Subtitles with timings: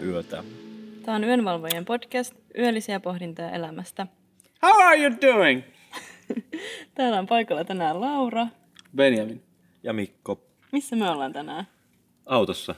[0.00, 0.44] yötä.
[1.04, 4.06] Tämä on Yönvalvojien podcast, yöllisiä pohdintoja elämästä.
[4.62, 5.62] How are you doing?
[6.94, 8.46] Täällä on paikalla tänään Laura.
[8.96, 9.42] Benjamin.
[9.82, 10.42] Ja Mikko
[10.72, 11.64] Missä me ollaan tänään?
[12.26, 12.74] autossa.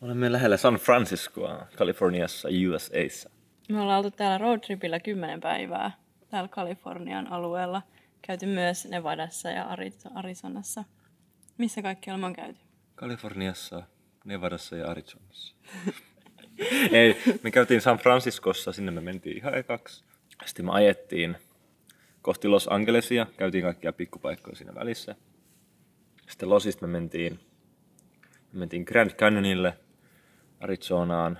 [0.00, 3.30] Olemme lähellä San Franciscoa, Kaliforniassa, USAssa.
[3.68, 5.90] Me ollaan oltu täällä roadtripillä kymmenen päivää
[6.28, 7.82] täällä Kalifornian alueella.
[8.22, 10.84] Käyty myös Nevadassa ja Ari- Arizonassa.
[11.58, 12.60] Missä kaikki on käyty?
[12.94, 13.82] Kaliforniassa,
[14.24, 15.54] Nevadassa ja Arizonassa.
[16.92, 20.04] Ei, me käytiin San Franciscossa, sinne me mentiin ihan ekaksi.
[20.44, 21.36] Sitten me ajettiin
[22.22, 25.14] kohti Los Angelesia, käytiin kaikkia pikkupaikkoja siinä välissä.
[26.28, 27.40] Sitten Losista me mentiin,
[28.52, 29.78] me mentiin Grand Canyonille,
[30.60, 31.38] Arizonaan.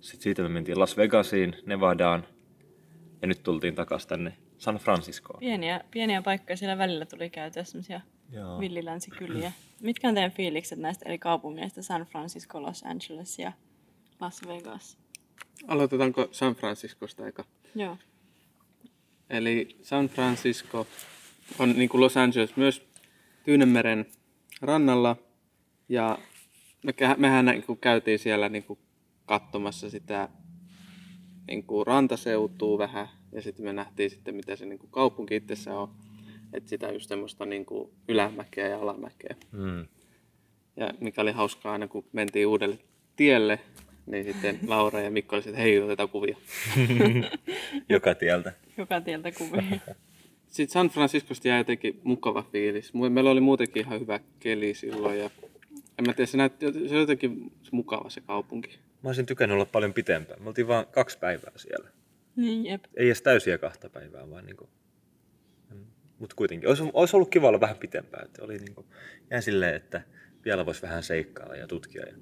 [0.00, 2.26] Sitten siitä me mentiin Las Vegasiin, Nevadaan.
[3.22, 5.40] Ja nyt tultiin takaisin tänne San Franciscoon.
[5.40, 8.00] Pieniä, pieniä paikkoja siellä välillä tuli käytyä semmoisia
[8.32, 8.60] Joo.
[8.60, 9.52] villilänsikyliä.
[9.80, 11.82] Mitkä on teidän fiilikset näistä eri kaupungeista?
[11.82, 13.52] San Francisco, Los Angeles ja
[14.20, 14.98] Las Vegas.
[15.68, 17.44] Aloitetaanko San Franciscosta eka?
[17.74, 17.96] Joo.
[19.30, 20.86] Eli San Francisco
[21.58, 22.88] on niin kuin Los Angeles myös
[23.44, 24.06] Tyynemeren
[24.62, 25.16] rannalla.
[25.88, 26.18] Ja
[26.82, 28.78] me, mehän niin kuin käytiin siellä niin kuin
[29.26, 30.28] katsomassa sitä
[31.48, 33.08] niin kuin rantaseutua vähän.
[33.32, 35.94] Ja sitten me nähtiin sitten, mitä se niin kuin kaupunki itsessään on.
[36.52, 39.36] Että sitä just semmoista niin kuin ylämäkeä ja alamäkeä.
[39.52, 39.86] Mm.
[40.76, 42.78] Ja mikä oli hauskaa aina, kun mentiin uudelle
[43.16, 43.60] tielle,
[44.06, 46.36] niin sitten Laura ja Mikko oli että hei, otetaan kuvia.
[47.88, 48.52] Joka tieltä.
[48.76, 49.62] Joka tieltä kuvia.
[50.50, 52.94] Sitten San Franciscosta jäi jotenkin mukava fiilis.
[52.94, 55.30] Meillä oli muutenkin ihan hyvä keli silloin ja
[55.98, 58.78] en mä tiedä, se, näytti, se oli jotenkin mukava se kaupunki.
[59.02, 60.42] Mä olisin tykännyt olla paljon pitempään.
[60.42, 61.88] Me oltiin vain kaksi päivää siellä.
[62.36, 62.84] niin, jep.
[62.96, 64.68] Ei edes täysiä kahta päivää, vaan niinku...
[66.18, 68.24] Mutta kuitenkin, olisi, olisi ollut kiva olla vähän pitempään.
[68.24, 68.86] Että oli niinku,
[69.30, 70.02] jäin silleen, että
[70.44, 72.14] vielä voisi vähän seikkailla ja tutkia ja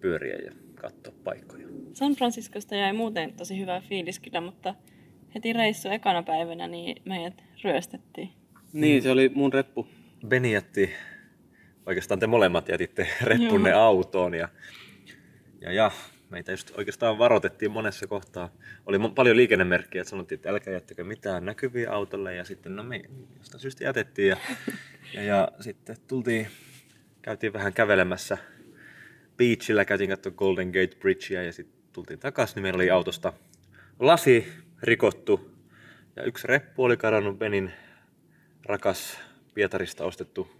[0.00, 1.68] pyöriä ja katsoa paikkoja.
[1.92, 4.74] San Franciscosta jäi muuten tosi hyvä fiilis kyllä, mutta
[5.34, 8.30] heti reissu ekana päivänä niin meidät ryöstettiin.
[8.72, 9.86] Niin, se oli mun reppu.
[10.28, 10.90] Beni jätti,
[11.86, 13.80] oikeastaan te molemmat jätitte reppunne Joo.
[13.80, 14.48] autoon ja,
[15.60, 15.90] ja, ja
[16.30, 18.52] meitä just oikeastaan varoitettiin monessa kohtaa.
[18.86, 23.02] Oli paljon liikennemerkkejä, että sanottiin, että älkää jättäkö mitään näkyviä autolle ja sitten no me
[23.38, 24.36] jostain syystä jätettiin ja,
[25.14, 26.46] ja, ja sitten tultiin,
[27.22, 28.38] käytiin vähän kävelemässä
[29.40, 33.32] beachillä, käytiin katsoa Golden Gate Bridgea ja sitten tultiin takaisin, niin meillä oli autosta
[33.98, 34.46] lasi
[34.82, 35.50] rikottu
[36.16, 37.70] ja yksi reppu oli kadonnut Benin
[38.64, 39.18] rakas
[39.54, 40.50] Pietarista ostettu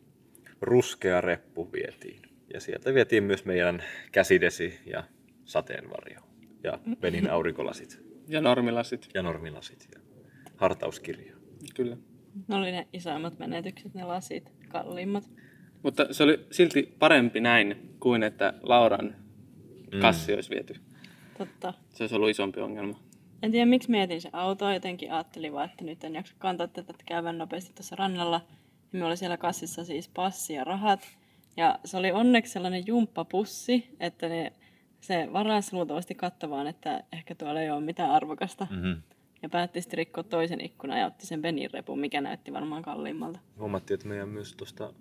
[0.60, 2.22] ruskea reppu vietiin.
[2.54, 3.82] Ja sieltä vietiin myös meidän
[4.12, 5.04] käsidesi ja
[5.44, 6.20] sateenvarjo
[6.64, 10.00] ja Benin aurinkolasit Ja normilasit, ja normilasit ja
[10.56, 11.36] hartauskirja.
[11.74, 11.96] kyllä.
[12.48, 15.30] Ne oli ne isoimmat menetykset, ne lasit, kalliimmat.
[15.82, 19.14] Mutta se oli silti parempi näin kuin että Lauran
[20.00, 20.74] kassi olisi viety.
[21.38, 21.74] Totta.
[21.90, 23.00] Se olisi ollut isompi ongelma.
[23.42, 26.90] En tiedä miksi mietin se auto, jotenkin ajattelin vaan, että nyt en jaksa kantaa tätä,
[26.90, 28.40] että käydään nopeasti tuossa rannalla.
[28.92, 31.00] Ja me oli siellä kassissa siis passi ja rahat.
[31.56, 34.52] Ja se oli onneksi sellainen jumppapussi, että ne,
[35.00, 38.66] se varasi luultavasti kattavaan, että ehkä tuolla ei ole mitään arvokasta.
[38.70, 39.02] Mm-hmm.
[39.42, 43.38] Ja päätti sitten rikkoa toisen ikkunan ja otti sen Benin repun, mikä näytti varmaan kalliimmalta.
[43.58, 44.92] Huomattiin, että meidän myös tuosta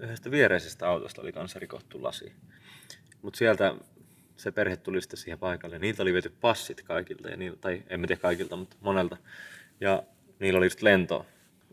[0.00, 2.32] yhdestä viereisestä autosta oli kanssa rikottu lasi.
[3.22, 3.74] Mutta sieltä
[4.36, 5.78] se perhe tuli sitten siihen paikalle.
[5.78, 9.16] Niiltä oli viety passit kaikilta, ja niiltä, tai en tiedä kaikilta, mutta monelta.
[9.80, 10.02] Ja
[10.38, 11.26] niillä oli just lento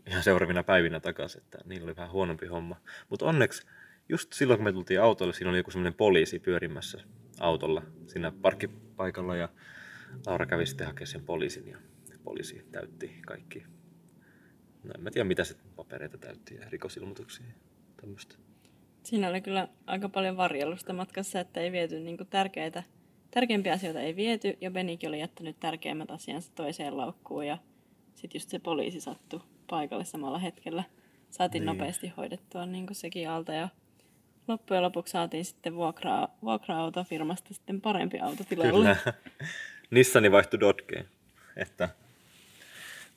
[0.06, 2.76] ihan seuraavina päivinä takaisin, että niillä oli vähän huonompi homma.
[3.08, 3.66] Mutta onneksi
[4.08, 6.98] just silloin, kun me tultiin autolle, siinä oli joku semmoinen poliisi pyörimässä
[7.40, 9.48] autolla siinä parkkipaikalla, ja
[10.26, 11.78] Laura kävi sitten hakemaan sen poliisin, ja
[12.24, 13.64] poliisi täytti kaikki.
[14.84, 17.46] No en mä tiedä, mitä se papereita täytti ja rikosilmoituksia
[18.00, 18.34] tämmöistä.
[19.02, 22.82] Siinä oli kyllä aika paljon varjelusta matkassa, että ei viety niin tärkeitä,
[23.30, 24.58] tärkeimpiä asioita ei viety.
[24.60, 27.58] Ja Benikin oli jättänyt tärkeimmät asiansa toiseen laukkuun ja
[28.14, 30.84] sitten just se poliisi sattui paikalle samalla hetkellä.
[31.30, 31.66] Saatiin Niin.
[31.66, 33.68] nopeasti hoidettua niin sekin alta ja
[34.48, 38.72] loppujen lopuksi saatiin sitten vuokra, vuokra-autofirmasta sitten parempi auto tilalle.
[38.72, 38.96] Kyllä.
[39.90, 41.08] Nissani vaihtui Dodgeen.
[41.56, 41.88] Että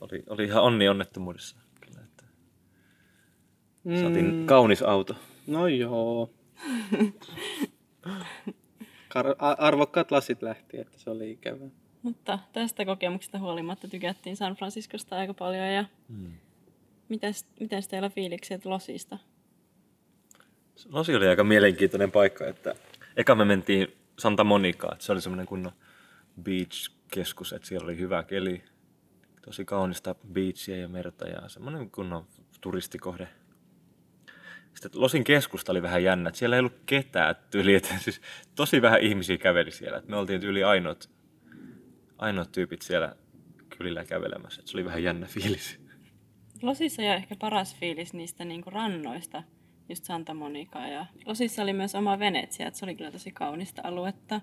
[0.01, 1.57] oli, oli ihan onni onnettomuudessa.
[4.01, 4.45] Saatiin Mm.
[4.45, 5.15] kaunis auto.
[5.47, 6.29] No joo.
[9.09, 11.67] Kar- a- arvokkaat lasit lähti, että se oli ikävää.
[12.01, 15.67] Mutta tästä kokemuksesta huolimatta tykättiin San Franciscosta aika paljon.
[15.73, 16.31] Ja Hmm.
[17.09, 19.17] mitäs, mitäs teillä fiilikset Losista?
[20.89, 22.75] Losi oli aika mielenkiintoinen paikka, että
[23.17, 23.87] eka me mentiin
[24.19, 25.71] Santa Monicaan, että se oli semmoinen kunnon
[26.43, 28.63] beach-keskus, että siellä oli hyvä keli,
[29.45, 32.25] tosi kaunista beachia ja merta ja semmoinen kunnon
[32.61, 33.27] turistikohde.
[34.73, 38.21] Sitten Losin keskusta oli vähän jännä, että siellä ei ollut ketään tyyli, että siis
[38.55, 39.97] tosi vähän ihmisiä käveli siellä.
[39.97, 41.09] Että me oltiin tyyli ainoat,
[42.17, 43.15] ainoat tyypit siellä
[43.77, 44.61] kylillä kävelemässä.
[44.61, 45.79] Että se oli vähän jännä fiilis.
[46.61, 49.43] Losissa jäi ehkä paras fiilis niistä niinku rannoista,
[49.89, 50.79] just Santa Monica.
[50.79, 54.41] Ja Losissa oli myös oma Venetsia, että se oli kyllä tosi kaunista aluetta.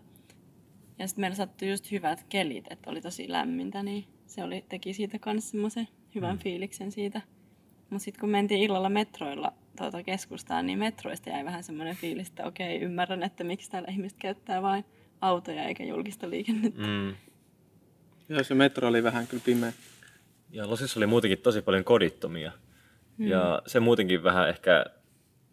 [0.99, 4.93] Ja sitten meillä sattui just hyvät kelit, että oli tosi lämmintä, niin se oli, teki
[4.93, 6.39] siitä myös semmoisen hyvän mm.
[6.39, 7.21] fiiliksen siitä.
[7.91, 12.45] Mutta sitten kun mentiin illalla metroilla tuota keskustaan, niin metroista jäi vähän semmoinen fiilis, että
[12.45, 14.85] okei, ymmärrän, että miksi täällä ihmiset käyttää vain
[15.21, 16.87] autoja eikä julkista liikennettä.
[16.87, 17.15] Mm.
[18.29, 19.73] Joo, se metro oli vähän kyllä pimeä.
[20.51, 22.53] Ja Losissa oli muutenkin tosi paljon kodittomia.
[23.19, 23.27] Mm.
[23.27, 24.85] Ja se muutenkin vähän ehkä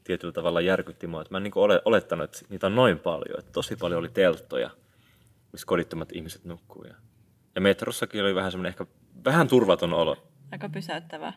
[0.03, 1.21] tietyllä tavalla järkytti mua.
[1.21, 3.39] Että mä en niin ole, olettanut, että niitä on noin paljon.
[3.39, 4.69] Että tosi paljon oli telttoja,
[5.51, 6.83] missä kodittomat ihmiset nukkuu.
[6.83, 6.95] Ja,
[7.55, 8.85] ja metrossakin oli vähän semmoinen ehkä
[9.25, 10.27] vähän turvaton olo.
[10.51, 11.33] Aika pysäyttävä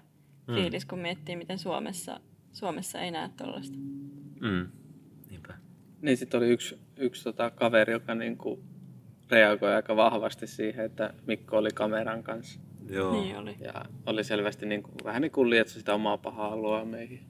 [0.47, 0.55] mm.
[0.55, 2.21] fiilis, kun miettii, miten Suomessa,
[2.53, 3.77] Suomessa ei näe tuollaista.
[4.41, 4.69] Mm.
[5.31, 5.55] Niinpä.
[6.03, 8.65] Niin sitten oli yksi, yksi tota kaveri, joka niinku
[9.31, 12.61] reagoi aika vahvasti siihen, että Mikko oli kameran kanssa.
[12.89, 13.13] Joo.
[13.13, 13.57] Niin oli.
[13.61, 17.21] Ja oli selvästi niin kuin, vähän niin kuin lietso sitä omaa pahaa haluaa meihin.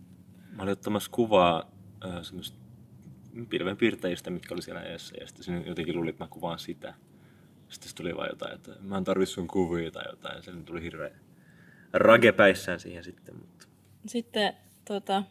[0.57, 1.71] Mä olin ottamassa kuvaa
[2.05, 2.59] äh, semmoista
[3.49, 6.95] pilven piirtäjistä, mitkä oli siellä eessä, ja sitten se jotenkin luuli, että mä kuvaan sitä.
[7.69, 10.53] Sitten se tuli vaan jotain, että mä en tarvi sun kuvia tai jotain, ja se
[10.65, 11.11] tuli hirveä
[11.93, 13.37] rage päissään siihen sitten.
[13.37, 13.67] Mutta.
[14.07, 14.55] Sitten
[14.89, 15.23] tota,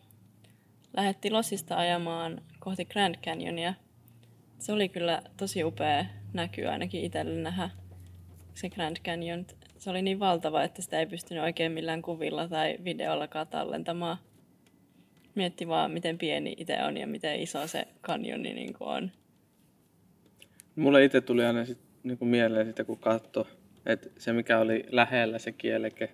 [0.97, 3.73] lähdettiin Losista ajamaan kohti Grand Canyonia.
[4.59, 7.69] Se oli kyllä tosi upea näky ainakin itselle nähdä
[8.53, 9.45] se Grand Canyon.
[9.77, 14.17] Se oli niin valtava, että sitä ei pystynyt oikein millään kuvilla tai videollakaan tallentamaan.
[15.35, 19.11] Mietti vaan, miten pieni itse on ja miten iso se kanjoni niin on.
[20.75, 23.47] Mulle itse tuli aina sit, niin kuin mieleen sitä, kun katso,
[23.85, 26.11] että se mikä oli lähellä se kieleke,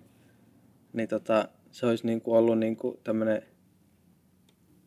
[0.92, 3.42] niin tota, se olisi niin kuin ollut niin kuin tämmöinen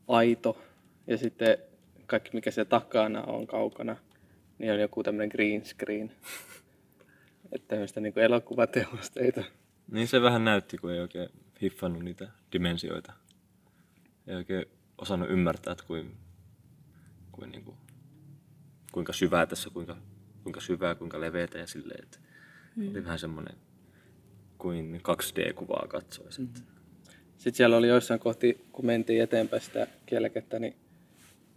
[0.07, 0.61] aito
[1.07, 1.57] ja sitten
[2.05, 3.95] kaikki mikä se takana on kaukana,
[4.57, 6.11] niin on joku tämmöinen green screen.
[7.51, 9.43] että tämmöistä niin elokuvatehosteita.
[9.91, 11.29] Niin se vähän näytti, kun ei oikein
[11.61, 13.13] hiffannut niitä dimensioita.
[14.27, 14.65] Ei oikein
[14.97, 16.15] osannut ymmärtää, että kuin,
[17.31, 17.77] kuin, niin kuin,
[18.91, 19.97] kuinka syvää tässä, kuinka,
[20.43, 22.19] kuinka syvää, kuinka leveätä ja silleen, että
[22.75, 22.89] mm.
[22.89, 23.55] oli vähän semmoinen
[24.57, 26.41] kuin 2D-kuvaa katsoisi.
[26.41, 26.76] Mm.
[27.37, 30.75] Sitten siellä oli joissain kohti, kun mentiin eteenpäin sitä kielekettä, niin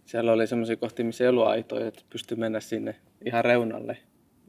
[0.05, 2.95] siellä oli semmoisia kohtia, missä ei ollut aitoja, että pystyi mennä sinne
[3.25, 3.97] ihan reunalle.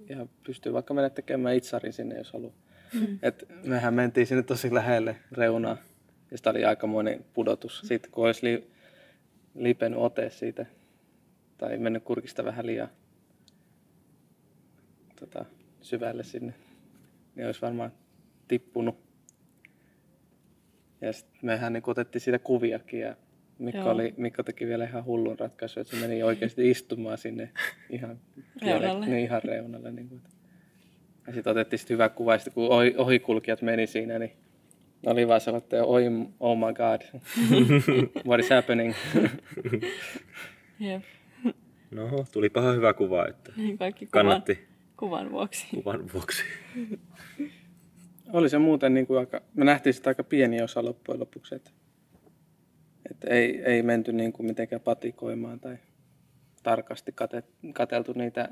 [0.09, 2.53] Ja pystyy vaikka mennä tekemään itsarin sinne, jos haluaa.
[2.95, 3.19] Mm.
[3.23, 5.77] Et mehän mentiin sinne tosi lähelle reunaa.
[6.31, 7.81] Ja sitä oli aikamoinen pudotus.
[7.85, 8.71] Sitten kun olisi li,
[9.55, 10.67] liipennyt ote siitä,
[11.59, 12.89] tai mennyt kurkista vähän liian
[15.21, 15.45] tota,
[15.81, 16.55] syvälle sinne,
[17.35, 17.93] niin olisi varmaan
[18.49, 19.12] tippunut.
[21.03, 23.17] Ja sitten mehän niin otettiin siitä kuviakin ja
[23.59, 27.51] Mikko, oli, Mikko teki vielä ihan hullun ratkaisu, että se meni oikeasti istumaan sinne
[27.91, 28.21] ihan
[28.63, 29.07] reunalle.
[29.07, 29.93] Niin, ihan reunalle.
[29.93, 30.23] Niin kuin.
[31.27, 34.33] Ja sitten otettiin sit hyvä kuva, sitten kun ohikulkijat meni siinä, niin
[35.07, 36.05] oli vaan sellainen, oi,
[36.41, 37.03] oh my god,
[38.29, 38.95] what is happening?
[40.81, 41.03] Jep.
[41.91, 44.69] No, tuli paha hyvä kuva, että niin, Kaikki kuvan, kannatti.
[44.97, 45.67] Kuvan vuoksi.
[45.75, 46.43] Kuvan vuoksi.
[48.33, 51.71] oli se muuten niin kuin aika, me nähtiin sitä aika pieni osa loppujen lopuksi, että
[53.11, 55.79] että ei, ei menty niin kuin mitenkään patikoimaan tai
[56.63, 57.43] tarkasti kate,
[57.75, 58.49] kateltu niitä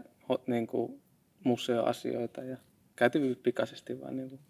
[0.47, 1.03] niin kuin
[1.45, 2.57] museoasioita ja
[2.97, 4.41] käytiin pikaisesti vaan niin kuin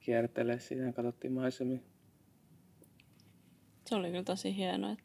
[0.00, 1.78] kiertelee siinä ja katsottiin maisemia.
[3.86, 4.96] Se oli kyllä tosi hienoa.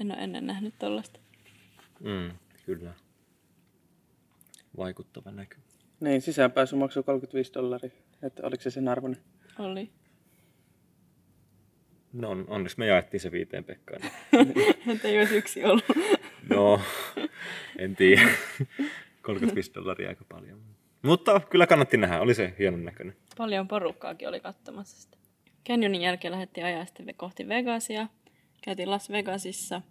[0.00, 1.20] En ole ennen nähnyt tollasta.
[2.00, 2.30] Mm,
[2.66, 2.94] kyllä.
[4.76, 5.56] Vaikuttava näky.
[6.00, 7.90] Niin, sisäänpääsy maksoi 35 dollaria.
[8.22, 9.20] Että oliko se sen arvoinen?
[9.58, 9.90] Oli.
[12.12, 14.00] No on, onneksi me jaettiin se viiteen Pekkaan.
[14.94, 15.84] Että ei olisi yksi ollut.
[16.54, 16.80] no,
[17.78, 18.22] en tiedä.
[19.22, 20.60] 35 dollaria aika paljon.
[21.02, 23.16] Mutta kyllä kannatti nähdä, oli se hienon näköinen.
[23.36, 25.16] Paljon porukkaakin oli katsomassa sitä.
[25.68, 28.06] Canyonin jälkeen lähdettiin ajaa sitten kohti Vegasia.
[28.64, 29.82] Käytiin Las Vegasissa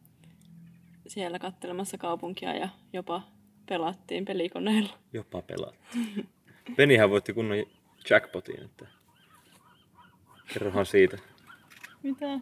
[1.07, 3.21] siellä katselemassa kaupunkia ja jopa
[3.69, 4.97] pelattiin pelikoneella.
[5.13, 6.29] Jopa pelattiin.
[6.75, 7.57] Penihän voitti kunnon
[8.09, 8.87] jackpotin, että
[10.53, 11.17] kerrohan siitä.
[12.03, 12.39] Mitä?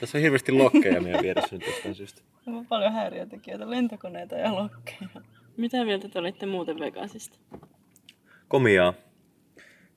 [0.00, 2.22] Tässä on hirveästi lokkeja meidän vieressä nyt jostain syystä.
[2.46, 5.08] On paljon häiriötekijöitä, lentokoneita ja lokkeja.
[5.56, 7.38] Mitä mieltä te olitte muuten Vegasista?
[8.48, 8.94] Komiaa.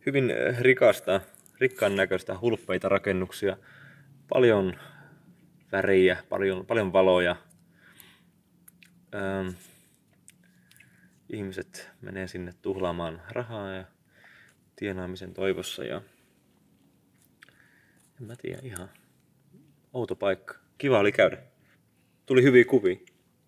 [0.05, 1.21] Hyvin eh, rikasta,
[1.59, 3.57] rikkaan näköistä, hulppeita rakennuksia.
[4.29, 4.79] Paljon
[5.71, 7.35] väriä, paljon, paljon valoja.
[9.15, 9.47] Ähm,
[11.29, 13.83] ihmiset menee sinne tuhlaamaan rahaa ja
[14.81, 16.01] tienaamisen toivossa ja
[18.21, 18.89] en mä tiedä, ihan
[19.93, 20.55] outo paikka.
[20.77, 21.37] kiva oli käydä.
[22.25, 22.95] Tuli hyviä kuvia.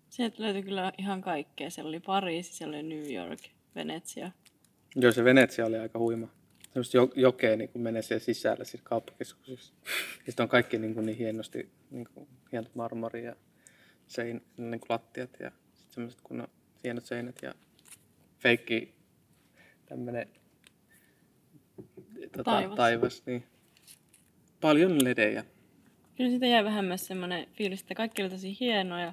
[0.08, 1.70] Sieltä löytyi kyllä ihan kaikkea.
[1.70, 3.40] Siellä oli Pariisi, siellä oli New York,
[3.74, 4.30] Venetsia.
[4.96, 6.28] Joo, se Venetsia oli aika huima.
[6.62, 9.74] Semmoista jo- jokea niin menee siellä sisällä siinä kauppakeskuksessa.
[10.18, 13.36] Ja sitten on kaikki niin, kuin niin hienosti, niin kuin hienot marmori ja
[14.06, 16.48] sein, niin kuin lattiat ja sitten semmoiset kunnon
[16.84, 17.54] hienot seinät ja
[18.38, 18.94] feikki
[19.86, 20.28] tämmönen
[22.22, 22.76] tota, Taivas.
[22.76, 23.22] taivas.
[23.26, 23.44] Niin.
[24.60, 25.44] Paljon ledejä.
[26.16, 29.12] Kyllä siitä jäi vähän myös semmoinen fiilis, että kaikki oli tosi hienoja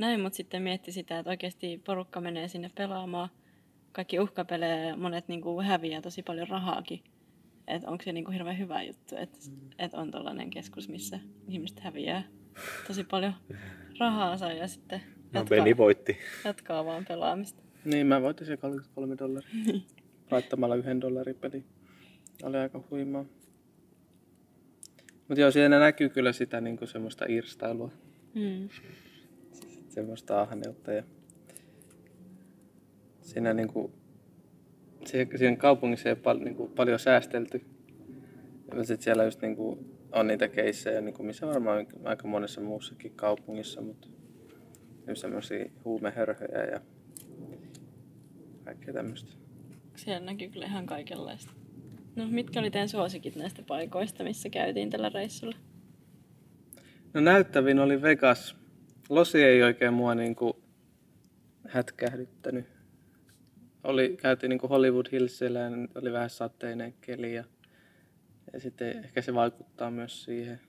[0.00, 3.28] näin, mutta sitten mietti sitä, että oikeasti porukka menee sinne pelaamaan
[3.92, 7.00] kaikki uhkapelejä ja monet niin kuin häviää tosi paljon rahaakin.
[7.68, 9.38] Että onko se niin kuin hirveän hyvä juttu, että,
[9.78, 12.22] että on tällainen keskus, missä ihmiset häviää
[12.86, 13.34] tosi paljon
[13.98, 15.00] rahaa saa ja sitten
[15.32, 16.18] No, jatkaa, Beni voitti.
[16.44, 17.62] jatkaa vaan pelaamista.
[17.84, 19.48] Niin, mä voitin se 33 dollaria.
[20.30, 21.64] Laittamalla yhden dollarin peli.
[22.42, 23.24] Oli aika huimaa.
[25.28, 27.90] Mutta joo, siinä näkyy kyllä sitä niinku semmoista irstailua,
[28.34, 28.68] Mm.
[29.88, 30.92] semmoista ahneutta.
[30.92, 31.02] Ja
[33.20, 33.92] siinä niinku,
[35.04, 37.60] siihen, siihen kaupungissa ei ole pal, niinku, paljon säästelty.
[38.76, 43.80] Ja sit siellä just niinku, on niitä keissejä, niinku, missä varmaan aika monessa muussakin kaupungissa,
[43.80, 44.08] mutta
[45.08, 46.80] just semmoisia huumehörhöjä ja
[48.64, 49.32] kaikkea tämmöistä.
[49.96, 51.52] Siellä näkyy kyllä ihan kaikenlaista.
[52.16, 55.56] No, mitkä oli teidän suosikit näistä paikoista, missä käytiin tällä reissulla?
[57.14, 58.56] No näyttävin oli Vegas.
[59.08, 60.62] Losi ei oikein mua niinku
[61.68, 62.66] hätkähdyttänyt.
[63.84, 67.44] Oli, käytiin niinku Hollywood Hillsillä ja oli vähän sateinen keli ja,
[68.52, 70.60] ja sitten ehkä se vaikuttaa myös siihen.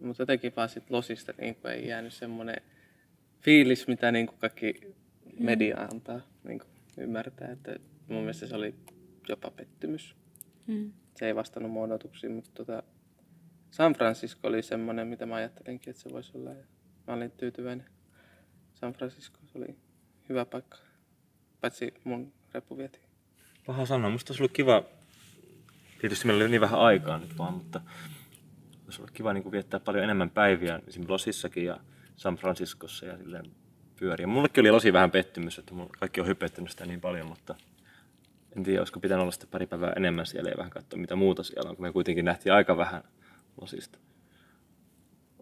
[0.00, 2.62] Mutta jotenkin vaan sit Losista niinku ei jäänyt semmoinen
[3.40, 4.94] fiilis, mitä niinku kaikki
[5.38, 6.66] media antaa niinku
[6.98, 7.50] ymmärtää.
[7.50, 7.76] Että
[8.08, 8.74] mun mielestä se oli
[9.28, 10.19] jopa pettymys
[10.70, 10.92] Mm.
[11.16, 12.82] se ei vastannut mun odotuksiin, mutta tota,
[13.70, 16.50] San Francisco oli semmoinen, mitä mä ajattelinkin, että se voisi olla.
[16.50, 16.64] Ja
[17.06, 17.86] mä olin tyytyväinen.
[18.74, 19.76] San Francisco se oli
[20.28, 20.78] hyvä paikka.
[21.60, 23.04] Paitsi mun reppu vietiin.
[23.66, 24.10] Paha sanoa.
[24.10, 24.82] Musta olisi ollut kiva,
[26.00, 27.80] tietysti meillä oli niin vähän aikaa nyt vaan, mutta
[28.84, 31.80] olisi ollut kiva niin kuin viettää paljon enemmän päiviä esimerkiksi Losissakin ja
[32.16, 33.44] San Franciscossa ja silleen
[33.96, 34.26] pyöriä.
[34.26, 37.54] Mullekin oli Losi vähän pettymys, että mulla kaikki on hypettänyt sitä niin paljon, mutta
[38.56, 41.42] en tiedä, olisiko pitänyt olla sitten pari päivää enemmän siellä ja vähän katsoa, mitä muuta
[41.42, 43.04] siellä on, kun me kuitenkin nähtiin aika vähän
[43.60, 43.98] Losista.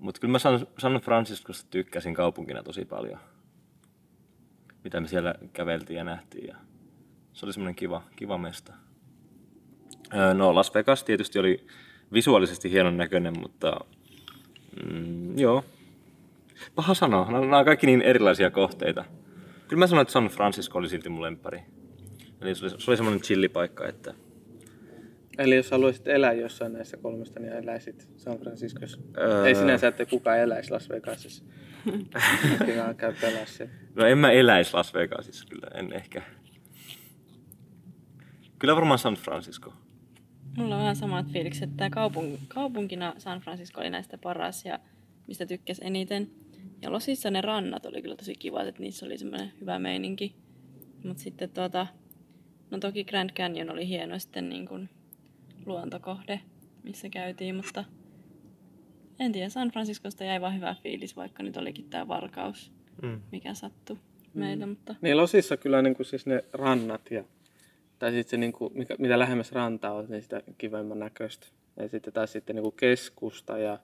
[0.01, 3.19] Mutta kyllä mä San, San Franciscosta tykkäsin kaupunkina tosi paljon.
[4.85, 6.47] Mitä me siellä käveltiin ja nähtiin.
[6.49, 6.57] Ja
[7.33, 8.73] se oli semmoinen kiva, kiva mesta.
[10.35, 11.67] No Las Vegas tietysti oli
[12.13, 13.81] visuaalisesti hienon näköinen, mutta
[14.85, 15.65] mm, joo.
[16.75, 19.05] Paha sanoa, nämä on kaikki niin erilaisia kohteita.
[19.69, 21.63] Kyllä mä sanoin, että San Francisco oli silti mun lemppari.
[22.41, 24.15] Eli se oli, se oli semmoinen chillipaikka, että
[25.39, 28.99] Eli jos haluaisit elää jossain näissä kolmesta, niin eläisit San Franciscossa.
[29.19, 29.47] Öö.
[29.47, 31.45] Ei sinänsä, että kukaan eläisi Las Vegasissa.
[32.97, 33.15] Käy.
[33.95, 36.23] No en mä eläisi Las Vegasissa kyllä, en ehkä.
[38.59, 39.73] Kyllä varmaan San Francisco.
[40.57, 44.79] Mulla on vähän samat fiilikset, että tämä kaupung- kaupunkina San Francisco oli näistä paras ja
[45.27, 46.31] mistä tykkäs eniten.
[46.83, 50.37] Ja Losissa ne rannat oli kyllä tosi kivat, että niissä oli semmoinen hyvä meininki.
[51.05, 51.87] Mutta sitten tuota,
[52.71, 54.89] no toki Grand Canyon oli hieno sitten niin kuin
[55.67, 56.41] luontokohde,
[56.83, 57.85] missä käytiin, mutta
[59.19, 62.73] en tiedä, San Franciscosta jäi vaan hyvä fiilis, vaikka nyt olikin tämä varkaus,
[63.03, 63.21] Mm.
[63.33, 63.99] mikä sattui
[64.35, 67.25] meillä, mutta Niin Losissa kyllä niin kuin siis ne rannat ja
[67.99, 71.47] tai sitten se niin kuin, mikä, mitä lähemmäs rantaa on, niin sitä kivemman näköistä.
[71.77, 73.79] Ja sitten taas sitten niin kuin keskusta ja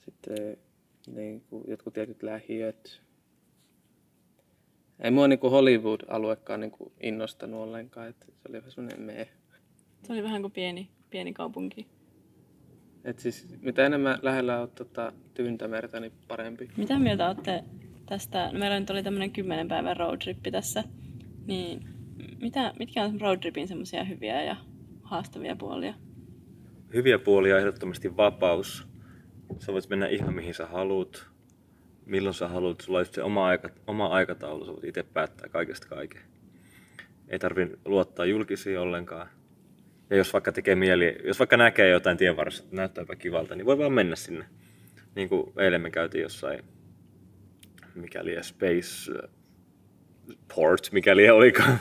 [0.00, 0.56] sitten
[1.06, 3.02] niin kuin jotkut tietyt lähiöt.
[5.00, 9.28] Ei mua niin kuin Hollywood-aluekaan niin kuin innostanut ollenkaan, että se oli vähän semmoinen meh.
[10.02, 11.86] se oli vähän kuin pieni, pieni kaupunki.
[13.04, 16.68] Et siis mitä enemmän lähellä on tota, tyyntämertä, niin parempi.
[16.76, 17.64] Mitä mieltä olette
[18.06, 18.50] tästä?
[18.52, 20.84] No meillä nyt oli tämmöinen 10 päivän roadtrippi tässä.
[21.46, 21.88] Niin
[22.40, 24.56] mitä, mitkä on roadtripin semmoisia hyviä ja
[25.02, 25.94] haastavia puolia?
[26.94, 28.88] Hyviä puolia on ehdottomasti vapaus.
[29.58, 31.26] Sä voit mennä ihan mihin sä haluat,
[32.06, 32.80] milloin sä haluat.
[32.80, 36.22] Sulla on se oma, aika, oma aikataulu, sä voit itse päättää kaikesta kaiken.
[37.28, 39.28] Ei tarvi luottaa julkisiin ollenkaan.
[40.10, 43.66] Ja jos vaikka tekee mieli, jos vaikka näkee jotain tien varressa, että näyttääpä kivalta, niin
[43.66, 44.44] voi vaan mennä sinne.
[45.14, 46.64] Niin kuin eilen me käytiin jossain,
[47.94, 49.30] mikäli Space äh,
[50.54, 51.78] Port, mikäli olikaan.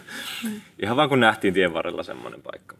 [0.82, 2.78] Ihan vaan kun nähtiin tien varrella semmoinen paikka.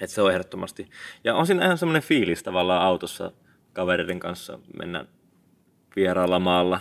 [0.00, 0.88] Et se on ehdottomasti.
[1.24, 3.32] Ja on siinä ihan semmoinen fiilis tavallaan autossa
[3.72, 5.04] kavereiden kanssa mennä
[5.96, 6.80] vieraalla maalla.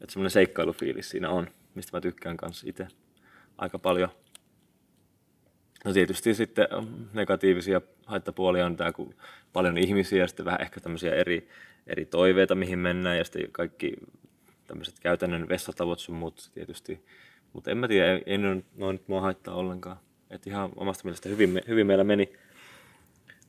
[0.00, 2.88] Että semmoinen seikkailufiilis siinä on, mistä mä tykkään kanssa itse
[3.58, 4.08] aika paljon.
[5.84, 6.68] No tietysti sitten
[7.12, 9.14] negatiivisia haittapuolia on tämä, kun
[9.52, 11.48] paljon ihmisiä ja sitten vähän ehkä tämmöisiä eri,
[11.86, 13.96] eri toiveita, mihin mennään, ja sitten kaikki
[14.66, 17.04] tämmöiset käytännön vessatavot sun muut tietysti.
[17.52, 19.96] Mutta en mä tiedä, ei, ei noin, nyt mua haittaa ollenkaan.
[20.30, 22.32] Et ihan omasta mielestä hyvin, hyvin meillä meni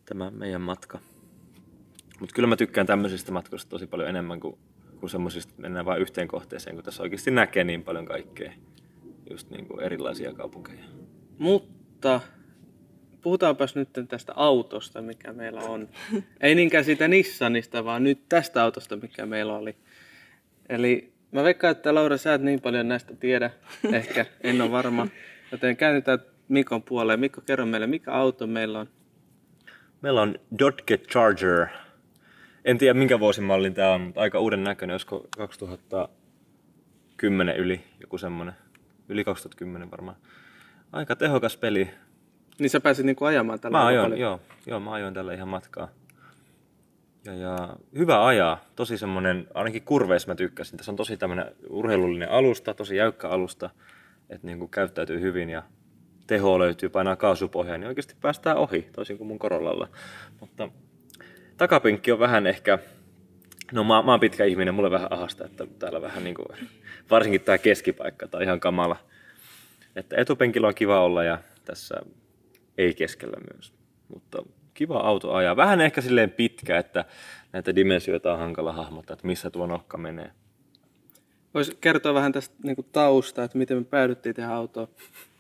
[0.06, 1.00] tämä meidän matka.
[2.20, 4.58] Mutta kyllä mä tykkään tämmöisistä matkoista tosi paljon enemmän kuin,
[5.00, 8.54] kuin semmoisista, että mennään vain yhteen kohteeseen, kun tässä oikeasti näkee niin paljon kaikkea.
[9.30, 10.84] Just niin kuin erilaisia kaupunkeja.
[11.38, 12.22] Mutta
[13.22, 15.90] puhutaanpas nyt tästä autosta, mikä meillä on.
[16.42, 19.76] Ei niinkään siitä Nissanista, vaan nyt tästä autosta, mikä meillä oli.
[20.70, 23.52] Eli mä veikkaan, että Laura, sä et niin paljon näistä tiedä.
[23.94, 25.08] Ehkä, en ole varma.
[25.52, 27.20] Joten käännytään Mikon puoleen.
[27.20, 28.90] Mikko, kerro meille, mikä auto meillä on?
[30.02, 31.68] Meillä on Dodge Charger.
[32.66, 38.54] En tiedä minkä vuosimallin tämä on, mutta aika uuden näköinen, olisiko 2010 yli, joku semmonen.
[39.10, 40.18] Yli 2010 varmaan.
[40.92, 41.90] Aika tehokas peli.
[42.60, 44.20] Niin sä pääsit niinku ajamaan tällä Mä ajoin, paljon.
[44.20, 45.88] joo, joo, mä ajoin tällä ihan matkaa.
[47.26, 50.78] Ja, ja hyvä ajaa, tosi semmonen, ainakin kurveissa mä tykkäsin.
[50.78, 53.70] Tässä on tosi tämmönen urheilullinen alusta, tosi jäykkä alusta,
[54.30, 55.64] että niinku käyttäytyy hyvin ja
[56.28, 59.88] teho löytyy, painaa kaasupohjaan, niin oikeasti päästään ohi, toisin kuin mun Corollalla.
[60.40, 60.70] Mutta
[61.58, 62.80] takapenkki on vähän ehkä,
[63.72, 66.46] no mä, mä oon pitkä ihminen, mulle vähän ahasta, että täällä vähän niinku,
[67.12, 68.96] varsinkin tää keskipaikka, tää on ihan kamala.
[69.96, 71.96] Että etupenkillä on kiva olla ja tässä
[72.78, 73.74] ei keskellä myös.
[74.08, 74.44] Mutta
[74.74, 75.56] kiva auto ajaa.
[75.56, 77.06] Vähän ehkä silleen pitkä, että
[77.54, 80.32] näitä dimensioita on hankala hahmottaa, että missä tuo nokka menee.
[81.54, 84.88] Voisi kertoa vähän tästä niin taustaa, että miten me päädyttiin tähän autoon.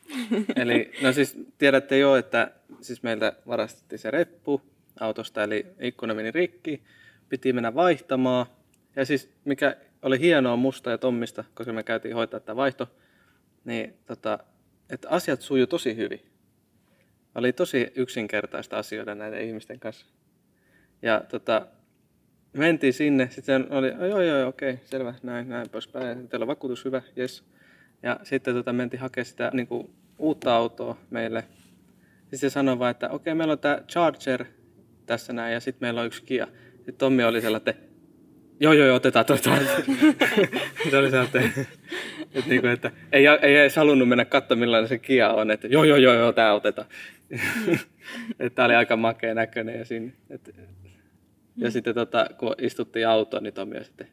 [0.55, 2.51] eli no siis tiedätte jo, että
[2.82, 4.62] siis meiltä varastettiin se reppu
[5.00, 6.83] autosta, eli ikkuna meni rikki,
[7.29, 8.45] piti mennä vaihtamaan.
[8.95, 12.89] Ja siis mikä oli hienoa musta ja Tommista, koska me käytiin hoitaa tämä vaihto,
[13.65, 14.39] niin tota,
[14.89, 16.21] että asiat sujuu tosi hyvin.
[17.35, 20.05] Oli tosi yksinkertaista asioida näiden ihmisten kanssa.
[21.01, 21.67] Ja tota,
[22.53, 26.27] mentiin sinne, sitten oli, joo joo okei, selvä, näin, näin poispäin.
[26.27, 27.44] Teillä on vakuutus hyvä, yes.
[28.03, 31.44] Ja sitten tota, mentiin hakemaan sitä niin kuin, uutta autoa meille.
[32.22, 34.46] Sitten se sanoi vaan, että okei, meillä on tämä Charger
[35.05, 36.48] tässä näin, ja sitten meillä on yksi Kia.
[36.75, 37.83] Sitten Tommi oli sellainen, että
[38.59, 39.81] joo joo joo, otetaan tuo Charger.
[40.92, 41.61] se oli sellainen, että,
[42.33, 45.68] että, niin kuin, että ei, ei edes halunnut mennä katsomaan millainen se Kia on, että
[45.68, 46.87] joo joo joo, joo tämä otetaan.
[48.39, 50.51] että tämä oli aika makea näköinen ja siinä, että
[51.57, 54.07] ja sitten tota, kun istuttiin autoon, niin Tomi oli sitten,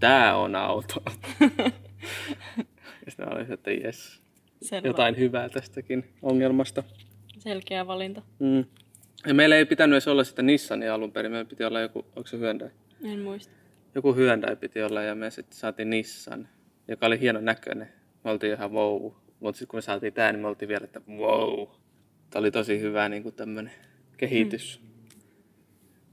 [0.00, 1.02] tää on auto.
[3.04, 4.22] ja sitten olin, että jes,
[4.62, 4.88] Selvä.
[4.88, 6.82] jotain hyvää tästäkin ongelmasta.
[7.38, 8.22] Selkeä valinta.
[8.38, 8.64] Mm.
[9.26, 12.26] Ja meillä ei pitänyt edes olla sitä Nissania alun perin, meillä piti olla joku, onko
[12.26, 12.70] se Hyundai?
[13.04, 13.52] En muista.
[13.94, 16.48] Joku Hyundai piti olla ja me sitten saatiin Nissan,
[16.88, 17.88] joka oli hieno näköinen.
[18.24, 19.12] Me oltiin ihan wow.
[19.40, 21.68] Mutta sitten kun me saatiin tää, niin me oltiin vielä, että wow.
[22.30, 23.72] Tämä oli tosi hyvä niin kuin tämmönen
[24.16, 24.80] kehitys.
[24.82, 24.88] Mm.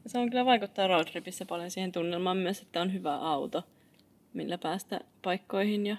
[0.06, 3.64] Se on kyllä vaikuttaa roadtripissä paljon siihen tunnelmaan myös, että on hyvä auto,
[4.34, 5.88] millä päästä paikkoihin.
[5.88, 5.98] Ja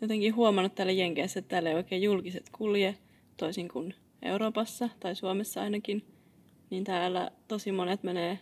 [0.00, 2.98] jotenkin huomannut täällä Jenkeissä, että täällä ei oikein julkiset kulje,
[3.36, 6.06] toisin kuin Euroopassa tai Suomessa ainakin.
[6.70, 8.38] Niin täällä tosi monet menee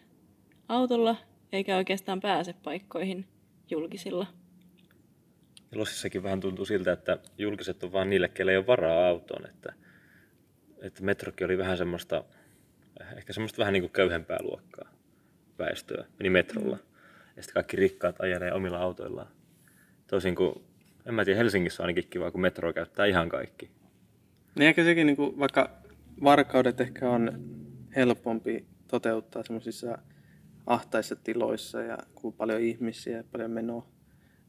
[0.68, 1.16] autolla,
[1.52, 3.26] eikä oikeastaan pääse paikkoihin
[3.70, 4.26] julkisilla.
[5.72, 9.46] Ja Lossissakin vähän tuntuu siltä, että julkiset on vaan niille, kelle ei ole varaa autoon.
[9.46, 9.72] Että,
[10.82, 12.24] että metrokin oli vähän semmoista,
[13.16, 14.88] ehkä semmoista vähän niin kuin köyhempää luokkaa
[15.58, 16.06] väestöä.
[16.18, 16.78] Meni metrolla.
[17.36, 19.28] Ja sitten kaikki rikkaat ajelee omilla autoillaan.
[20.06, 20.64] Tosin kuin,
[21.06, 23.70] en mä tiedä, Helsingissä on ainakin kiva, kun metro käyttää ihan kaikki.
[24.54, 25.70] Niin ehkä sekin, niin kuin, vaikka
[26.24, 27.44] varkaudet ehkä on
[27.96, 29.98] helpompi toteuttaa semmoisissa
[30.66, 33.88] ahtaissa tiloissa ja kun on paljon ihmisiä ja paljon menoa.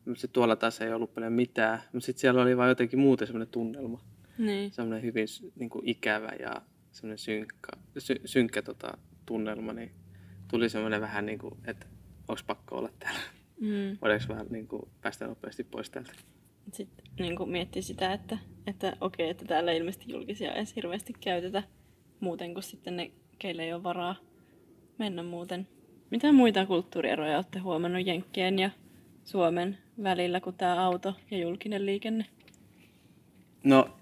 [0.06, 1.80] Mutta sitten tuolla taas ei ollut paljon mitään.
[1.94, 4.02] Mutta sitten siellä oli vaan jotenkin muuten semmoinen tunnelma.
[4.38, 4.72] Niin.
[4.72, 6.62] Semmoinen hyvin niin kuin ikävä ja
[6.92, 9.74] semmoinen synkkä, sy, synkkä tota, tunnelma.
[9.74, 9.92] Niin
[10.48, 11.86] tuli semmoinen vähän niin kuin, että
[12.28, 13.20] onko pakko olla täällä.
[13.60, 13.98] Mm.
[14.02, 16.14] Voidaanko vähän niin kuin, päästä nopeasti pois täältä.
[16.72, 21.64] Sitten niin kuin sitä, että, että okei, että täällä ei ilmeisesti julkisia edes hirveästi käytetä
[22.20, 24.16] muuten kuin sitten ne, keille ei ole varaa
[24.98, 25.68] mennä muuten.
[26.12, 28.70] Mitä muita kulttuurieroja olette huomannut Jenkkien ja
[29.24, 32.26] Suomen välillä kuin tämä auto ja julkinen liikenne?
[33.64, 33.98] No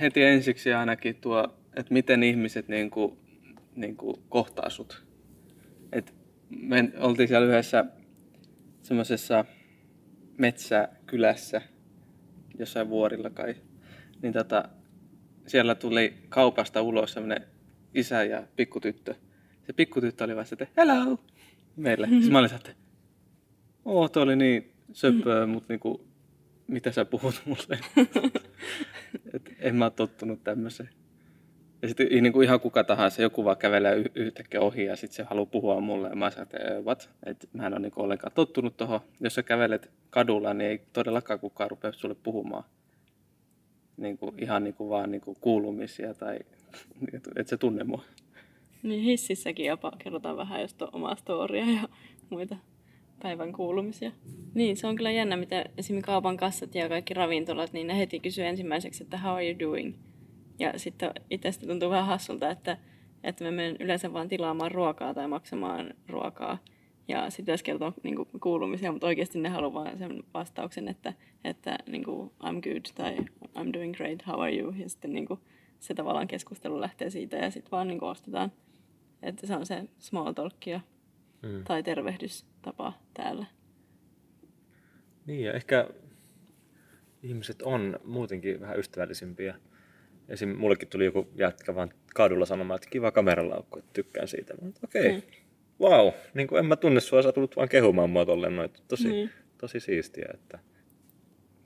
[0.00, 3.18] heti ensiksi ainakin tuo, että miten ihmiset niin kuin,
[3.76, 5.04] niin kuin kohtaa sut.
[5.92, 6.14] Et
[6.50, 7.84] me oltiin siellä yhdessä
[8.82, 9.44] semmoisessa
[11.10, 11.62] metsäkylässä,
[12.58, 13.54] jossain vuorilla kai.
[14.22, 14.68] Niin tota,
[15.46, 17.46] siellä tuli kaupasta ulos semmoinen
[17.94, 19.14] isä ja pikkutyttö.
[19.66, 21.18] Se pikkutyttö oli vasta, että hello
[21.76, 22.08] meille.
[22.08, 22.74] Sitten mä olin että
[23.84, 26.06] oo, toi oli niin söpöä, mutta niinku,
[26.66, 27.78] mitä sä puhut mulle?
[29.34, 30.90] Et en mä oo tottunut tämmöiseen.
[31.82, 35.22] Ja sitten niin kuin ihan kuka tahansa, joku vaan kävelee yhtäkkiä ohi ja sitten se
[35.22, 36.08] haluaa puhua mulle.
[36.08, 37.10] Ja mä sanon, että "Ee, what?
[37.26, 39.00] Et mä en ole niin ollenkaan tottunut tuohon.
[39.20, 42.64] Jos sä kävelet kadulla, niin ei todellakaan kukaan rupea sulle puhumaan.
[43.96, 46.38] Niin kuin, ihan niin kuin vaan niin kuin kuulumisia tai
[47.36, 48.04] että se tunne mua.
[48.82, 51.88] Niin hississäkin jopa kerrotaan vähän just omaa storia ja
[52.30, 52.56] muita
[53.22, 54.12] päivän kuulumisia.
[54.54, 58.20] Niin, se on kyllä jännä, mitä esimerkiksi kaupan kassat ja kaikki ravintolat, niin ne heti
[58.20, 59.94] kysyy ensimmäiseksi, että how are you doing?
[60.60, 62.78] Ja sitten itsestä tuntuu vähän hassulta, että,
[63.24, 66.58] että mä menen yleensä vaan tilaamaan ruokaa tai maksamaan ruokaa.
[67.08, 71.12] Ja sitten jos kertoo niin kuin, kuulumisia, mutta oikeasti ne haluaa vaan sen vastauksen, että,
[71.44, 73.16] että niin kuin, I'm good tai
[73.58, 74.74] I'm doing great, how are you?
[74.76, 75.40] Ja sitten niin kuin,
[75.78, 78.52] se tavallaan keskustelu lähtee siitä ja sitten vaan niin kuin, ostetaan.
[79.22, 80.80] Että se on se small talkia
[81.42, 81.64] Mm.
[81.64, 83.46] tai tervehdystapa täällä.
[85.26, 85.88] Niin, ja ehkä
[87.22, 89.54] ihmiset on muutenkin vähän ystävällisempiä.
[90.30, 90.48] Esim.
[90.58, 94.54] mullekin tuli joku jätkä vaan kadulla sanomaan, että kiva kameralaukku, että tykkään siitä.
[94.62, 95.20] Mä Okei, okay.
[95.80, 98.70] wow, niin kuin en mä tunne sua, sä tullut vaan kehumaan mua tolleen noin.
[98.88, 99.30] Tosi, Niin.
[99.58, 100.58] tosi siistiä, että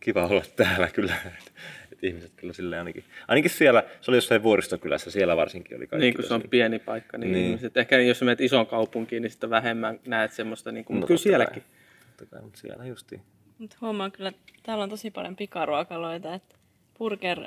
[0.01, 1.15] kiva olla täällä kyllä.
[1.93, 6.05] että ihmiset kyllä silleen ainakin, ainakin siellä, se oli jossain vuoristokylässä, siellä varsinkin oli kaikki
[6.05, 7.41] Niin kuin se on tosi- pieni paikka, niin, Niin.
[7.43, 7.47] niin.
[7.51, 11.07] Ihmiset, ehkä jos menet isoon kaupunkiin, niin sitten vähemmän näet semmoista, niin kuin, No mutta
[11.07, 11.63] kyllä sielläkin.
[12.17, 13.21] Totta kai, mutta siellä justiin.
[13.59, 16.57] Mutta huomaan kyllä, että täällä on tosi paljon pikaruokaloita, että
[16.99, 17.39] burger,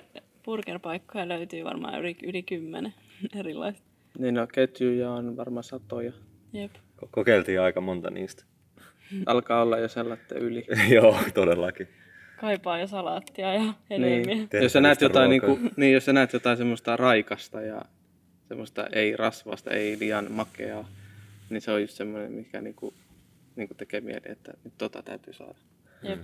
[0.48, 2.94] burgerpaikkoja löytyy varmaan yli, yli kymmenen
[3.40, 3.88] erilaista.
[4.20, 6.12] Niin no, ketjuja on varmaan satoja.
[6.54, 6.72] Jep.
[6.76, 8.44] Ko- Kokeiltiin aika monta niistä.
[9.26, 10.66] Alkaa olla jo sellainen yli.
[10.96, 11.88] Joo, todellakin.
[12.42, 14.36] Kaipaa jo salaattia ja hedelmiä.
[14.36, 14.50] Niin.
[14.62, 17.82] Jos sä näet jotain, niin kuin, niin, jos sä näet jotain semmoista raikasta ja
[18.48, 20.90] semmoista ei rasvasta, ei liian makeaa,
[21.50, 22.96] niin se on just semmoinen, mikä niin kuin,
[23.56, 25.60] niin kuin tekee mieli, että nyt tota täytyy saada.
[26.04, 26.24] Jep.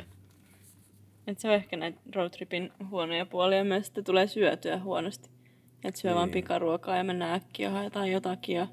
[1.28, 5.30] Et se on ehkä näitä roadtripin huonoja puolia myös, että tulee syötyä huonosti.
[5.84, 6.34] Että syö vaan Niin.
[6.34, 8.68] pikaruokaa ja mennään äkkiä haetaan jotakin ja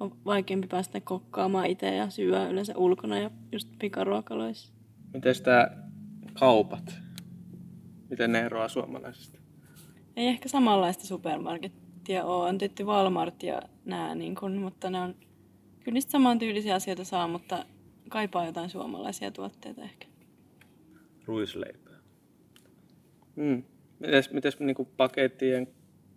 [0.00, 4.72] on vaikeampi päästä kokkaamaan itse ja syödä yleensä ulkona ja just pikaruokaloissa.
[5.14, 5.68] Miten tämä
[6.38, 6.94] kaupat?
[8.10, 9.38] Miten ne eroaa suomalaisista?
[10.16, 12.48] Ei ehkä samanlaista supermarkettia ole.
[12.48, 15.14] On tietty Walmart ja nää, niin kun, mutta ne on
[15.80, 17.66] kyllä niistä samantyylisiä asioita saa, mutta
[18.08, 20.06] kaipaa jotain suomalaisia tuotteita ehkä.
[21.26, 21.83] Ruisleipää.
[23.36, 23.62] Mm.
[23.98, 25.68] Mites, mites niin kuin pakettien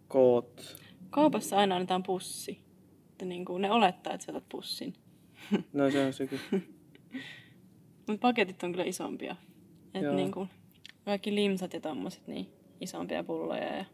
[0.08, 0.78] koot?
[1.10, 2.60] Kaupassa aina annetaan pussi.
[3.12, 4.94] Että niin kuin ne olettaa, että sä otat pussin.
[5.74, 6.40] No se on sekin.
[8.08, 9.36] Mutta paketit on kyllä isompia.
[9.94, 10.16] Et Joo.
[10.16, 10.50] niin kuin,
[11.06, 12.48] kaikki limsat ja tommoset, niin
[12.82, 13.78] isompia pulloja.
[13.78, 13.86] Ja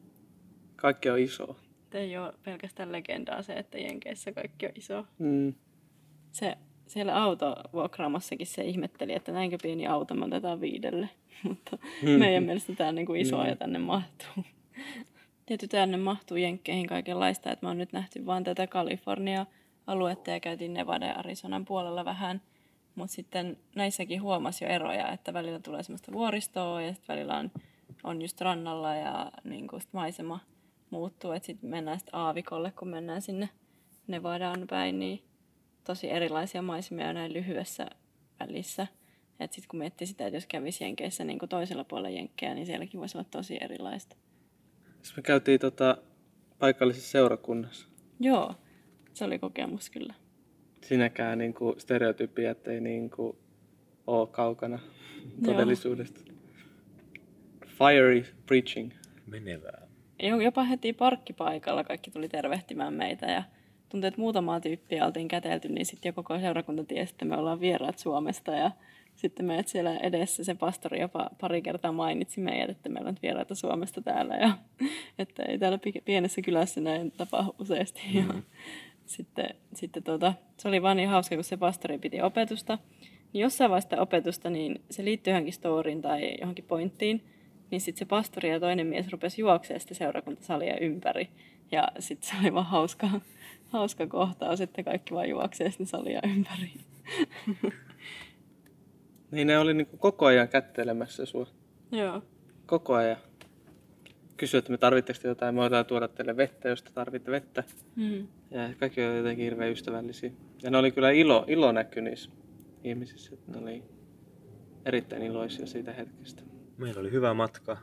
[0.76, 1.56] Kaikki on iso.
[1.94, 5.06] ei ole pelkästään legendaa se, että Jenkeissä kaikki on iso.
[5.20, 5.54] Mm.
[6.32, 6.58] Se,
[6.88, 11.10] siellä autovuokraamossakin se ihmetteli, että näinkö pieni auto me otetaan viidelle.
[11.44, 14.44] Mutta meidän mielestä tämä on niin kuin iso ja tänne mahtuu.
[15.46, 20.74] Tietysti tänne mahtuu jenkkeihin kaikenlaista, että me on nyt nähty vaan tätä Kalifornia-aluetta ja käytiin
[20.74, 22.42] Nevada ja Arizonan puolella vähän.
[22.96, 27.52] Mutta sitten näissäkin huomasi jo eroja, että välillä tulee semmoista vuoristoa ja sitten välillä on,
[28.04, 30.40] on just rannalla ja niin kuin sit maisema
[30.90, 31.32] muuttuu.
[31.32, 33.50] Että sitten mennään sitten aavikolle, kun mennään sinne
[34.08, 35.24] Nevadaan päin, niin
[35.84, 37.88] tosi erilaisia maisemia näin lyhyessä
[38.40, 38.88] välissä.
[39.40, 42.66] Että sitten kun miettii sitä, että jos kävisi Jenkeissä niin kuin toisella puolella Jenkkejä, niin
[42.66, 44.16] sielläkin voisi olla tosi erilaista.
[45.02, 45.98] Sitten me käytiin tota,
[46.60, 47.88] paikallisessa seurakunnassa.
[48.20, 48.56] Joo,
[49.14, 50.14] se oli kokemus kyllä.
[50.82, 53.38] Siinäkään niin kuin stereotypiat ei niin kuin
[54.08, 54.80] ole kaukana
[55.46, 56.20] todellisuudesta.
[57.68, 58.92] Fiery preaching.
[59.28, 59.88] Menevää.
[60.24, 63.44] Jo- Jopa heti parkkipaikalla kaikki tuli tervehtimään meitä ja
[63.90, 67.60] tuntui, että muutamaa tyyppiä oltiin kätelty, niin sitten jo koko seurakunta tiesi, että me ollaan
[67.60, 68.72] vieraat Suomesta ja
[69.16, 73.56] sitten meidät siellä edessä se pastori jopa pari kertaa mainitsi meidät, että meillä on vieraita
[73.56, 74.58] Suomesta täällä ja
[75.20, 78.02] että ei täällä pi- pienessä kylässä näin tapahdu useasti.
[78.14, 78.24] Ja
[79.06, 82.78] sitten, sitten tuota, se oli vaan niin hauska, kun se pastori piti opetusta.
[83.34, 87.24] Niin jossain vaiheessa opetusta, niin se liittyy johonkin storiin tai johonkin pointtiin,
[87.72, 91.30] niin sitten se pastori ja toinen mies rupesi juoksemaan sitä seurakuntasalia ympäri.
[91.72, 93.10] Ja sitten se oli vaan hauska,
[93.70, 96.72] hauska kohtaus, että kaikki vaan juoksee sitä salia ympäri.
[99.34, 101.48] Niin ne oli niin kuin koko ajan kättelemässä sua.
[101.92, 102.24] Joo.
[102.66, 103.18] Koko ajan.
[104.38, 107.64] Kysyi, että me tarvitteko te jotain, me voidaan tuoda teille vettä, jos te tarvitte vettä.
[107.96, 108.28] Mm.
[108.52, 110.32] Ja kaikki oli jotenkin hirveän ystävällisiä.
[110.64, 112.32] Ja ne oli kyllä ilo, ilo näky niissä
[112.84, 113.84] ihmisissä, että ne oli
[114.86, 116.44] erittäin iloisia siitä hetkestä.
[116.78, 117.78] Meillä oli hyvä matka.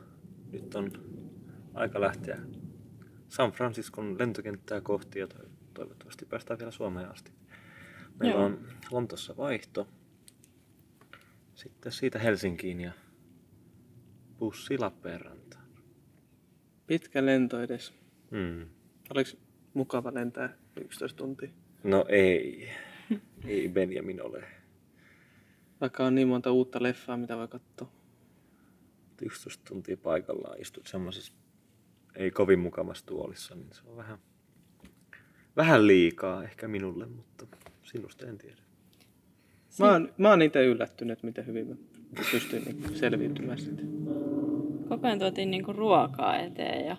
[0.51, 0.91] Nyt on
[1.73, 2.37] aika lähteä
[3.29, 7.31] San Franciscon lentokenttää kohti ja to- toivottavasti päästään vielä Suomeen asti.
[8.19, 8.45] Meillä Joo.
[8.45, 8.59] on
[8.91, 9.87] Lontossa vaihto.
[11.55, 12.91] Sitten siitä Helsinkiin ja
[14.39, 15.65] bussi Lappeenrantaan.
[16.87, 17.93] Pitkä lento edes.
[18.31, 18.69] Mm.
[19.13, 19.29] Oliko
[19.73, 21.49] mukava lentää 11 tuntia?
[21.83, 22.69] No ei.
[23.45, 24.43] Ei Benjamin ole.
[25.81, 27.91] Vaikka on niin monta uutta leffaa, mitä voi katsoa.
[29.21, 31.33] 11 tuntia paikallaan istut semmoisessa
[32.15, 34.19] ei kovin mukavassa tuolissa, niin se on vähän,
[35.55, 37.47] vähän liikaa ehkä minulle, mutta
[37.83, 38.61] sinusta en tiedä.
[39.79, 41.75] Mä oon, mä oon itse yllättynyt, miten hyvin mä
[42.31, 43.81] pystyin niin selviytymään siitä.
[44.89, 46.97] Koko ajan tuotiin niinku ruokaa eteen ja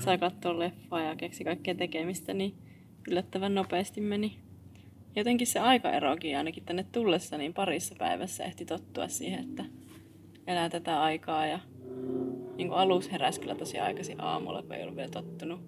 [0.00, 2.54] sai katsoa leffaa ja keksi kaikkea tekemistä, niin
[3.10, 4.38] yllättävän nopeasti meni.
[5.16, 9.64] Jotenkin se aikaerokin ainakin tänne tullessa, niin parissa päivässä ehti tottua siihen, että
[10.46, 11.46] elää tätä aikaa.
[11.46, 11.58] Ja
[12.56, 15.60] niin kuin alus heräsi kyllä tosi aikaisin aamulla, kun ei ollut vielä tottunut.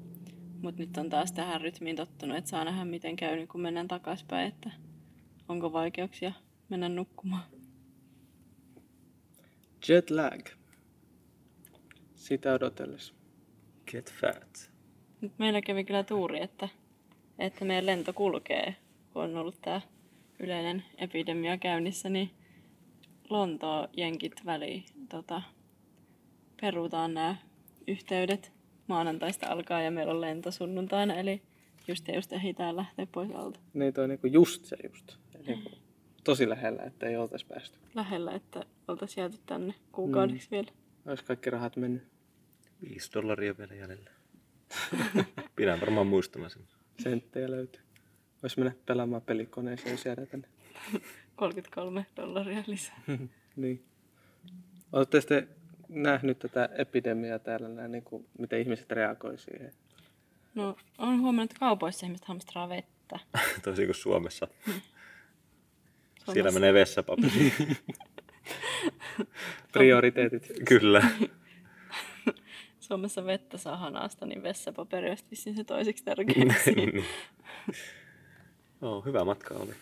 [0.62, 3.88] Mutta nyt on taas tähän rytmiin tottunut, että saa nähdä miten käy, niin kun mennään
[3.88, 4.70] takaspäin, että
[5.48, 6.32] onko vaikeuksia
[6.68, 7.44] mennä nukkumaan.
[9.88, 10.48] Jet lag.
[12.14, 13.14] Sitä odotellessa.
[13.90, 14.70] Get fat.
[15.20, 16.68] Nyt meillä kävi kyllä tuuri, että,
[17.38, 18.76] että meidän lento kulkee,
[19.12, 19.80] kun on ollut tämä
[20.38, 22.30] yleinen epidemia käynnissä, niin
[23.30, 25.42] Lontoa jenkit väliin tota,
[26.60, 27.36] perutaan nämä
[27.86, 28.52] yhteydet
[28.88, 31.42] maanantaista alkaa ja meillä on lento sunnuntaina, eli
[31.88, 33.60] just ja just ehditään lähteä pois alta.
[33.74, 35.23] Niin toi niinku just se just.
[35.46, 35.78] Eli
[36.24, 37.78] tosi lähellä, että ei oltaisi päästy.
[37.94, 40.50] Lähellä, että oltaisiin jääty tänne kuukaudeksi mm.
[40.50, 40.68] vielä.
[41.06, 42.02] Olisi kaikki rahat mennyt.
[42.90, 44.10] 5 dollaria vielä jäljellä.
[45.56, 46.62] Pidän varmaan muistamaan sen.
[47.02, 47.82] Senttejä löytyy.
[48.42, 50.48] Voisi mennä pelaamaan pelikoneeseen, jos jäädään tänne.
[51.36, 53.00] 33 dollaria lisää.
[53.56, 53.84] niin.
[54.92, 55.48] Olette sitten
[55.88, 59.72] nähnyt tätä epidemiaa täällä, näin, niin kuin, miten ihmiset reagoi siihen?
[60.54, 63.18] No, on huomannut, että kaupoissa ihmiset hamstraa vettä.
[63.62, 64.48] Tosi kuin Suomessa.
[66.32, 67.52] Siellä menee vessapaperi.
[69.72, 70.52] Prioriteetit.
[70.68, 71.02] Kyllä.
[72.80, 76.54] Suomessa vettä saa hanasta, niin vessapaperi olisi vissiin se toiseksi tärkein.
[76.76, 77.04] Niin.
[78.80, 79.72] no, hyvä matka oli.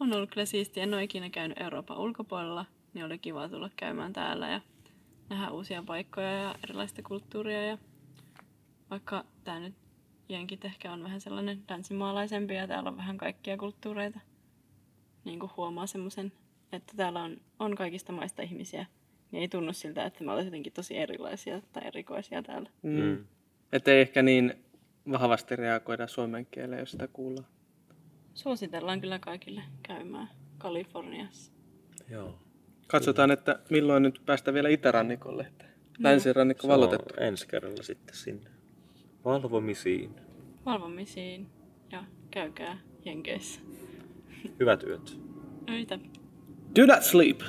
[0.00, 0.82] On ollut kyllä siistiä.
[0.82, 4.60] En ole ikinä käynyt Euroopan ulkopuolella, niin oli kiva tulla käymään täällä ja
[5.28, 7.66] nähdä uusia paikkoja ja erilaista kulttuuria.
[7.66, 7.78] Ja
[8.90, 9.74] vaikka tämä nyt
[10.28, 14.20] jenkit ehkä on vähän sellainen länsimaalaisempi ja täällä on vähän kaikkia kulttuureita,
[15.24, 16.32] niin kuin huomaa semmoisen,
[16.72, 18.86] että täällä on, on kaikista maista ihmisiä,
[19.30, 22.70] niin ei tunnu siltä, että me olisimme jotenkin tosi erilaisia tai erikoisia täällä.
[22.82, 23.24] Mm.
[23.72, 24.54] Että ei ehkä niin
[25.10, 27.46] vahvasti reagoida suomen kieleen, jos sitä kuullaan.
[28.34, 31.52] Suositellaan kyllä kaikille käymään Kaliforniassa.
[32.10, 32.38] Joo.
[32.86, 35.42] Katsotaan, että milloin nyt päästään vielä itärannikolle.
[35.46, 35.64] Että
[35.98, 37.14] länsirannikko Se vallotettu.
[37.20, 38.50] ensi kerralla sitten sinne.
[39.24, 40.14] Valvomisiin.
[40.66, 41.46] Valvomisiin
[41.92, 43.60] ja käykää Jenkeissä.
[44.60, 45.18] Hyvät yöt.
[45.70, 45.98] Öitä.
[46.76, 47.40] Do not sleep!